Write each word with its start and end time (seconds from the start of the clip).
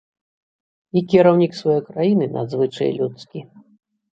І 0.97 1.03
кіраўнік 1.11 1.51
сваёй 1.59 1.79
краіны 1.91 2.25
надзвычай 2.39 2.89
людскі. 2.99 3.39